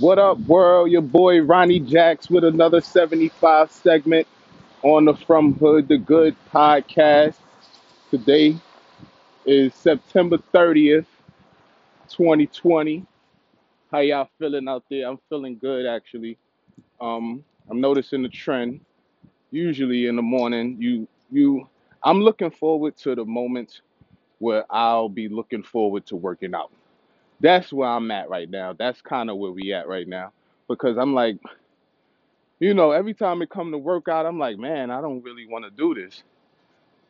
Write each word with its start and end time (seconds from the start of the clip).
What 0.00 0.18
up, 0.18 0.38
world? 0.40 0.90
Your 0.90 1.02
boy 1.02 1.42
Ronnie 1.42 1.78
Jacks 1.78 2.30
with 2.30 2.42
another 2.44 2.80
75 2.80 3.70
segment 3.70 4.26
on 4.82 5.04
the 5.04 5.14
From 5.14 5.52
Hood 5.52 5.90
to 5.90 5.98
Good 5.98 6.34
podcast. 6.50 7.34
Today 8.10 8.56
is 9.44 9.74
September 9.74 10.38
30th, 10.54 11.04
2020. 12.08 13.04
How 13.92 13.98
y'all 13.98 14.30
feeling 14.38 14.68
out 14.68 14.84
there? 14.90 15.06
I'm 15.06 15.18
feeling 15.28 15.58
good 15.58 15.84
actually. 15.84 16.38
Um, 16.98 17.44
I'm 17.70 17.82
noticing 17.82 18.22
the 18.22 18.30
trend. 18.30 18.80
Usually 19.50 20.06
in 20.06 20.16
the 20.16 20.22
morning, 20.22 20.78
you 20.80 21.06
you 21.30 21.68
I'm 22.02 22.22
looking 22.22 22.50
forward 22.50 22.96
to 22.98 23.14
the 23.14 23.26
moments 23.26 23.82
where 24.38 24.64
I'll 24.70 25.10
be 25.10 25.28
looking 25.28 25.62
forward 25.62 26.06
to 26.06 26.16
working 26.16 26.54
out. 26.54 26.70
That's 27.40 27.72
where 27.72 27.88
I'm 27.88 28.10
at 28.10 28.30
right 28.30 28.48
now. 28.50 28.74
That's 28.78 29.00
kind 29.02 29.30
of 29.30 29.36
where 29.38 29.52
we 29.52 29.72
at 29.72 29.88
right 29.88 30.08
now. 30.08 30.32
Because 30.68 30.96
I'm 30.98 31.14
like, 31.14 31.38
you 32.60 32.74
know, 32.74 32.92
every 32.92 33.14
time 33.14 33.42
it 33.42 33.50
come 33.50 33.72
to 33.72 33.78
workout, 33.78 34.26
I'm 34.26 34.38
like, 34.38 34.58
man, 34.58 34.90
I 34.90 35.00
don't 35.00 35.22
really 35.22 35.46
want 35.46 35.64
to 35.64 35.70
do 35.70 35.94
this. 35.94 36.22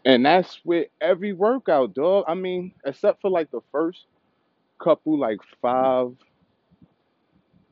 And 0.04 0.24
that's 0.26 0.60
with 0.64 0.88
every 1.00 1.32
workout, 1.32 1.94
dog. 1.94 2.24
I 2.28 2.34
mean, 2.34 2.72
except 2.84 3.20
for 3.20 3.30
like 3.30 3.50
the 3.50 3.60
first 3.72 4.06
couple, 4.82 5.18
like 5.18 5.40
five, 5.62 6.12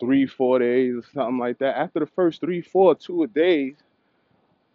three, 0.01 0.27
four 0.27 0.59
days 0.59 0.97
or 0.97 1.03
something 1.15 1.39
like 1.39 1.59
that. 1.59 1.79
After 1.79 2.01
the 2.01 2.07
first 2.07 2.41
three, 2.41 2.63
four, 2.63 2.95
two 2.95 3.27
days, 3.29 3.75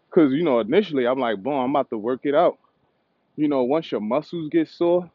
because 0.09 0.33
you 0.33 0.43
know, 0.43 0.59
initially 0.59 1.07
I'm 1.07 1.19
like, 1.19 1.43
boom, 1.43 1.53
I'm 1.53 1.69
about 1.71 1.89
to 1.91 1.97
work 1.97 2.21
it 2.23 2.35
out. 2.35 2.57
You 3.35 3.47
know, 3.47 3.63
once 3.63 3.91
your 3.91 4.01
muscles 4.01 4.49
get 4.49 4.69
sore 4.69 5.11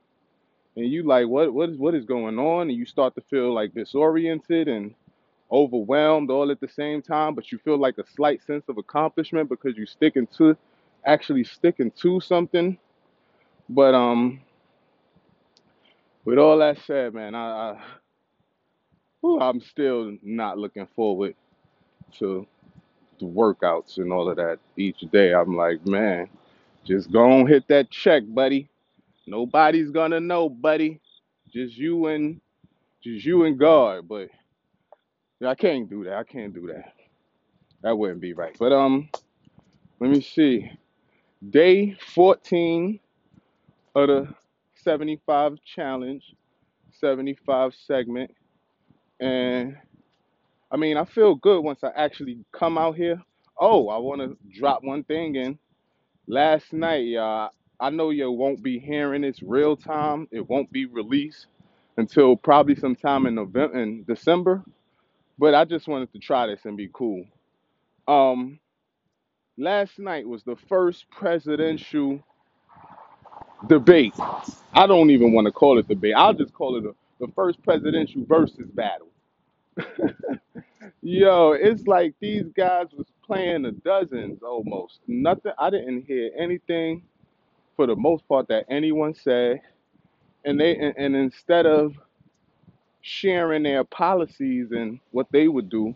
and 0.78 0.92
you 0.92 1.02
like, 1.02 1.26
what, 1.26 1.52
what 1.52 1.70
is, 1.70 1.76
what 1.76 1.94
is 1.96 2.04
going 2.04 2.38
on? 2.38 2.68
And 2.70 2.78
you 2.78 2.86
start 2.86 3.16
to 3.16 3.20
feel 3.22 3.52
like 3.52 3.74
disoriented 3.74 4.68
and 4.68 4.94
overwhelmed 5.50 6.30
all 6.30 6.52
at 6.52 6.60
the 6.60 6.68
same 6.68 7.02
time, 7.02 7.34
but 7.34 7.50
you 7.50 7.58
feel 7.58 7.78
like 7.78 7.98
a 7.98 8.06
slight 8.06 8.42
sense 8.44 8.64
of 8.68 8.78
accomplishment 8.78 9.48
because 9.48 9.76
you're 9.76 9.86
sticking 9.86 10.28
to 10.38 10.56
actually 11.04 11.42
sticking 11.42 11.90
to 12.02 12.20
something. 12.20 12.78
But 13.68 13.94
um, 13.94 14.40
with 16.24 16.38
all 16.38 16.58
that 16.58 16.78
said, 16.86 17.12
man, 17.12 17.34
I, 17.34 17.72
I 17.72 17.82
whew, 19.20 19.40
I'm 19.40 19.60
still 19.60 20.16
not 20.22 20.58
looking 20.58 20.86
forward 20.94 21.34
to 22.18 22.46
the 23.18 23.26
workouts 23.26 23.98
and 23.98 24.12
all 24.12 24.30
of 24.30 24.36
that 24.36 24.60
each 24.76 25.00
day. 25.12 25.34
I'm 25.34 25.56
like, 25.56 25.84
man, 25.86 26.28
just 26.84 27.10
go 27.10 27.40
and 27.40 27.48
hit 27.48 27.66
that 27.68 27.90
check, 27.90 28.22
buddy. 28.28 28.68
Nobody's 29.28 29.90
gonna 29.90 30.20
know, 30.20 30.48
buddy. 30.48 31.00
Just 31.52 31.76
you 31.76 32.06
and 32.06 32.40
just 33.02 33.24
you 33.24 33.44
and 33.44 33.58
God. 33.58 34.08
But 34.08 34.28
yeah, 35.40 35.48
I 35.48 35.54
can't 35.54 35.88
do 35.88 36.04
that. 36.04 36.14
I 36.14 36.24
can't 36.24 36.54
do 36.54 36.66
that. 36.68 36.92
That 37.82 37.96
wouldn't 37.96 38.20
be 38.20 38.32
right. 38.32 38.56
But 38.58 38.72
um, 38.72 39.08
let 40.00 40.10
me 40.10 40.20
see. 40.20 40.70
Day 41.50 41.96
14 42.14 42.98
of 43.94 44.08
the 44.08 44.34
75 44.76 45.58
challenge, 45.64 46.34
75 46.92 47.74
segment. 47.74 48.30
And 49.20 49.76
I 50.70 50.76
mean, 50.76 50.96
I 50.96 51.04
feel 51.04 51.34
good 51.34 51.60
once 51.60 51.84
I 51.84 51.90
actually 51.96 52.38
come 52.52 52.78
out 52.78 52.96
here. 52.96 53.20
Oh, 53.60 53.88
I 53.88 53.98
want 53.98 54.20
to 54.20 54.36
drop 54.58 54.82
one 54.82 55.04
thing 55.04 55.36
in. 55.36 55.58
Last 56.26 56.72
night, 56.72 57.06
y'all, 57.06 57.50
I 57.80 57.90
know 57.90 58.10
you 58.10 58.30
won't 58.30 58.62
be 58.62 58.78
hearing 58.78 59.22
this 59.22 59.42
real 59.42 59.76
time. 59.76 60.28
It 60.32 60.48
won't 60.48 60.70
be 60.72 60.86
released 60.86 61.46
until 61.96 62.36
probably 62.36 62.74
sometime 62.74 63.26
in 63.26 63.34
November, 63.36 63.78
in 63.78 64.04
December. 64.04 64.64
But 65.38 65.54
I 65.54 65.64
just 65.64 65.86
wanted 65.86 66.12
to 66.12 66.18
try 66.18 66.46
this 66.46 66.64
and 66.64 66.76
be 66.76 66.90
cool. 66.92 67.24
Um, 68.08 68.58
last 69.56 69.98
night 69.98 70.26
was 70.26 70.42
the 70.42 70.56
first 70.68 71.08
presidential 71.10 72.20
debate. 73.68 74.14
I 74.74 74.86
don't 74.86 75.10
even 75.10 75.32
want 75.32 75.46
to 75.46 75.52
call 75.52 75.78
it 75.78 75.88
debate. 75.88 76.14
I'll 76.16 76.34
just 76.34 76.52
call 76.54 76.76
it 76.76 76.84
a, 76.84 76.94
the 77.20 77.32
first 77.34 77.62
presidential 77.62 78.24
versus 78.26 78.66
battle. 78.74 79.08
Yo, 81.02 81.52
it's 81.52 81.86
like 81.86 82.14
these 82.20 82.46
guys 82.56 82.86
was 82.92 83.06
playing 83.24 83.62
the 83.62 83.72
dozens 83.72 84.42
almost. 84.42 85.00
Nothing. 85.06 85.52
I 85.58 85.70
didn't 85.70 86.02
hear 86.06 86.30
anything 86.38 87.02
for 87.78 87.86
the 87.86 87.94
most 87.94 88.26
part 88.28 88.48
that 88.48 88.66
anyone 88.68 89.14
said, 89.14 89.60
and 90.44 90.58
they 90.58 90.76
and, 90.76 90.94
and 90.98 91.14
instead 91.14 91.64
of 91.64 91.94
sharing 93.02 93.62
their 93.62 93.84
policies 93.84 94.72
and 94.72 94.98
what 95.12 95.28
they 95.30 95.46
would 95.46 95.68
do 95.70 95.94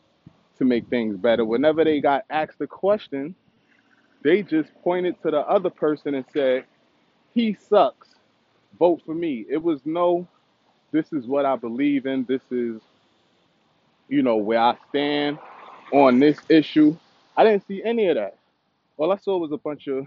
to 0.59 0.65
make 0.65 0.87
things 0.89 1.17
better, 1.17 1.45
whenever 1.45 1.83
they 1.85 2.01
got 2.01 2.25
asked 2.31 2.61
a 2.61 2.69
question, 2.69 3.35
they 4.23 4.45
just 4.45 4.71
pointed 4.85 5.21
to 5.23 5.33
the 5.33 5.41
other 5.41 5.71
person 5.71 6.15
and 6.15 6.25
said, 6.33 6.67
"He 7.35 7.55
sucks. 7.55 8.11
Vote 8.79 9.03
for 9.05 9.15
me." 9.17 9.45
It 9.51 9.61
was 9.61 9.81
no, 9.85 10.29
this 10.93 11.13
is 11.13 11.27
what 11.27 11.45
I 11.45 11.57
believe 11.57 12.07
in. 12.07 12.25
This 12.27 12.43
is 12.53 12.81
you 14.09 14.23
know 14.23 14.37
where 14.37 14.61
I 14.61 14.77
stand 14.91 15.41
on 15.93 16.21
this 16.21 16.39
issue. 16.49 16.97
I 17.37 17.43
didn't 17.45 17.67
see 17.67 17.83
any 17.85 18.07
of 18.07 18.15
that. 18.15 18.39
All 18.99 19.11
I 19.11 19.17
saw 19.17 19.37
was 19.39 19.51
a 19.51 19.57
bunch 19.57 19.89
of 19.89 20.07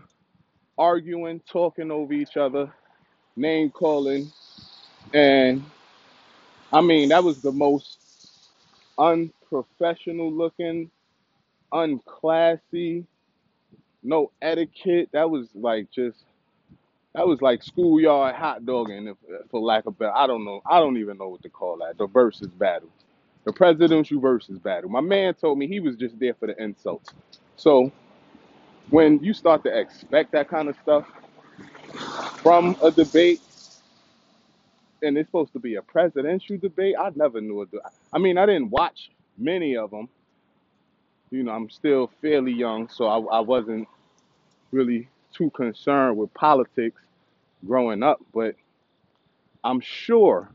arguing, 0.78 1.42
talking 1.52 1.92
over 1.92 2.14
each 2.14 2.38
other, 2.38 2.72
name 3.36 3.70
calling, 3.70 4.32
and 5.14 5.64
I 6.72 6.82
mean 6.82 7.10
that 7.10 7.24
was 7.24 7.42
the 7.42 7.52
most 7.52 7.98
unprofessional 8.98 10.32
looking, 10.32 10.90
unclassy, 11.74 13.06
no 14.04 14.32
etiquette. 14.42 15.10
That 15.14 15.30
was 15.30 15.48
like 15.54 15.92
just 15.92 16.24
that 17.14 17.28
was 17.28 17.42
like 17.42 17.64
schoolyard 17.64 18.36
hot 18.36 18.66
dogging, 18.66 19.16
for 19.50 19.62
lack 19.62 19.86
of 19.86 19.98
better. 19.98 20.16
I 20.16 20.28
don't 20.28 20.44
know. 20.44 20.62
I 20.70 20.80
don't 20.80 20.98
even 20.98 21.18
know 21.18 21.30
what 21.30 21.44
to 21.44 21.50
call 21.50 21.78
that. 21.78 21.98
The 21.98 22.08
versus 22.08 22.50
battle, 22.50 22.90
the 23.46 23.54
presidential 23.54 24.20
versus 24.20 24.60
battle. 24.60 24.90
My 24.90 25.02
man 25.02 25.34
told 25.34 25.58
me 25.58 25.68
he 25.68 25.80
was 25.80 25.96
just 25.96 26.20
there 26.20 26.34
for 26.34 26.48
the 26.48 26.62
insults. 26.62 27.14
So 27.56 27.92
when 28.90 29.20
you 29.24 29.34
start 29.34 29.64
to 29.64 29.78
expect 29.78 30.32
that 30.34 30.50
kind 30.50 30.70
of 30.70 30.76
stuff 30.82 31.06
from 32.42 32.76
a 32.84 32.92
debate, 32.92 33.42
and 35.02 35.18
it's 35.18 35.28
supposed 35.28 35.54
to 35.54 35.60
be 35.60 35.76
a 35.76 35.82
presidential 35.82 36.58
debate, 36.58 36.96
I 37.00 37.12
never 37.16 37.42
knew 37.42 37.62
it. 37.64 37.70
I 38.14 38.18
mean, 38.18 38.38
I 38.38 38.46
didn't 38.46 38.70
watch 38.70 39.12
many 39.38 39.78
of 39.78 39.92
them. 39.92 40.10
You 41.32 41.44
know, 41.44 41.52
I'm 41.52 41.70
still 41.70 42.12
fairly 42.22 42.54
young, 42.54 42.88
so 42.90 43.08
I, 43.08 43.38
I 43.38 43.40
wasn't 43.42 43.88
really 44.72 45.10
too 45.34 45.50
concerned 45.52 46.18
with 46.18 46.34
politics 46.34 47.02
growing 47.66 48.04
up. 48.04 48.20
But 48.34 48.56
I'm 49.64 49.80
sure 49.82 50.50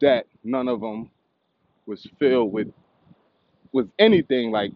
that 0.00 0.26
none 0.44 0.68
of 0.68 0.80
them 0.80 1.10
was 1.86 2.06
filled 2.18 2.52
with 2.52 2.72
with 3.72 3.90
anything 3.98 4.50
like 4.50 4.72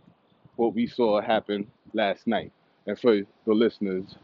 what 0.56 0.74
we 0.74 0.86
saw 0.86 1.20
happen 1.20 1.66
last 1.94 2.26
night, 2.26 2.52
and 2.86 2.98
for 2.98 3.16
the 3.46 3.52
listeners, 3.52 4.16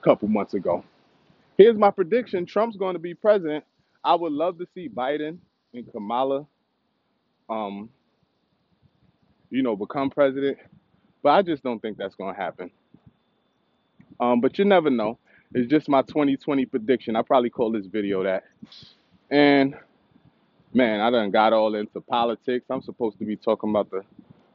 a 0.00 0.04
couple 0.04 0.28
months 0.28 0.54
ago. 0.54 0.84
Here's 1.58 1.76
my 1.76 1.90
prediction: 1.90 2.46
Trump's 2.46 2.76
going 2.76 2.94
to 2.94 2.98
be 3.00 3.14
president. 3.14 3.64
I 4.04 4.14
would 4.14 4.32
love 4.32 4.58
to 4.58 4.66
see 4.74 4.88
Biden 4.88 5.38
and 5.72 5.90
Kamala, 5.90 6.46
um, 7.48 7.88
you 9.50 9.62
know, 9.62 9.76
become 9.76 10.10
president, 10.10 10.58
but 11.22 11.30
I 11.30 11.42
just 11.42 11.62
don't 11.62 11.80
think 11.80 11.96
that's 11.96 12.14
going 12.14 12.34
to 12.34 12.40
happen. 12.40 12.70
Um, 14.20 14.40
but 14.40 14.58
you 14.58 14.64
never 14.64 14.90
know. 14.90 15.18
It's 15.54 15.70
just 15.70 15.88
my 15.88 16.02
2020 16.02 16.66
prediction. 16.66 17.16
I 17.16 17.22
probably 17.22 17.50
call 17.50 17.72
this 17.72 17.86
video 17.86 18.22
that. 18.24 18.44
And 19.30 19.74
man, 20.72 21.00
I 21.00 21.10
done 21.10 21.30
got 21.30 21.52
all 21.52 21.74
into 21.74 22.00
politics. 22.00 22.66
I'm 22.70 22.82
supposed 22.82 23.18
to 23.18 23.24
be 23.24 23.36
talking 23.36 23.70
about 23.70 23.90
the 23.90 24.02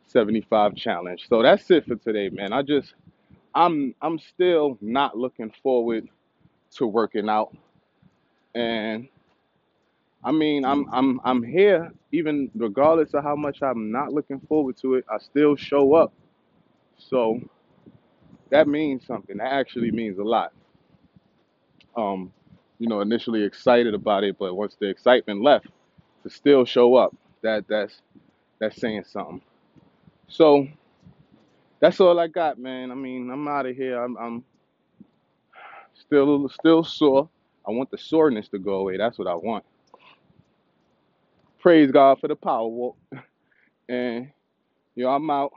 75 0.10 0.76
challenge. 0.76 1.28
So 1.30 1.44
that's 1.44 1.72
it 1.72 1.88
for 1.88 1.98
today, 1.98 2.30
man. 2.30 2.54
I 2.54 2.64
just 2.64 2.96
I'm 3.56 3.96
I'm 4.02 4.20
still 4.20 4.78
not 4.82 5.18
looking 5.18 5.54
forward 5.64 6.08
to 6.78 6.88
working 6.88 7.30
out. 7.30 7.56
And 8.56 9.10
I 10.24 10.32
mean, 10.32 10.66
I'm 10.66 10.88
I'm 10.94 11.22
I'm 11.24 11.44
here 11.44 11.92
even 12.12 12.52
regardless 12.56 13.14
of 13.14 13.24
how 13.24 13.36
much 13.36 13.62
I'm 13.64 13.92
not 13.92 14.14
looking 14.14 14.42
forward 14.42 14.78
to 14.82 14.96
it. 14.96 15.06
I 15.12 15.20
still 15.20 15.56
show 15.56 15.96
up. 15.96 16.14
So 16.98 17.42
that 18.52 18.68
means 18.68 19.06
something. 19.08 19.38
That 19.38 19.54
actually 19.54 19.92
means 19.92 20.20
a 20.20 20.24
lot. 20.24 20.54
Um, 21.98 22.34
you 22.80 22.88
know, 22.90 23.02
initially 23.02 23.44
excited 23.44 23.94
about 23.94 24.24
it, 24.24 24.38
but 24.40 24.56
once 24.56 24.78
the 24.80 24.90
excitement 24.90 25.44
left, 25.44 25.68
to 26.24 26.30
still 26.30 26.66
show 26.66 26.96
up, 26.96 27.16
that 27.44 27.66
that's 27.70 28.02
that's 28.60 28.78
saying 28.80 29.06
something. 29.08 29.42
So 30.30 30.68
that's 31.82 32.00
all 32.02 32.20
I 32.20 32.28
got, 32.28 32.60
man. 32.60 32.92
I 32.92 32.96
mean, 32.96 33.32
I'm 33.32 33.48
out 33.48 33.68
of 33.68 33.76
here. 33.76 34.04
I'm, 34.04 34.18
I'm 34.18 34.46
still 35.96 36.50
still 36.50 36.84
sore. 36.84 37.30
I 37.68 37.72
want 37.72 37.92
the 37.92 37.98
soreness 37.98 38.50
to 38.50 38.60
go 38.60 38.76
away. 38.76 38.98
That's 38.98 39.20
what 39.20 39.28
I 39.28 39.36
want. 39.36 39.66
Praise 41.60 41.92
God 41.92 42.20
for 42.20 42.28
the 42.28 42.36
power 42.36 42.68
walk. 42.68 42.98
And 43.90 44.32
yo, 44.96 45.10
I'm 45.10 45.30
out. 45.30 45.52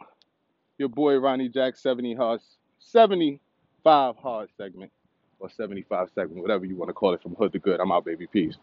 Your 0.78 0.88
boy 0.88 1.16
Ronnie 1.18 1.48
Jack, 1.48 1.76
70 1.76 2.14
hard, 2.14 2.40
75 2.80 4.16
hard 4.16 4.50
segment 4.56 4.92
or 5.38 5.50
75 5.50 6.08
segment, 6.14 6.42
whatever 6.42 6.64
you 6.66 6.76
want 6.76 6.88
to 6.90 6.94
call 6.94 7.14
it, 7.14 7.22
from 7.22 7.34
hood 7.36 7.52
to 7.52 7.60
good. 7.60 7.80
I'm 7.80 7.92
out, 7.92 8.04
baby. 8.04 8.26
Peace. 8.26 8.56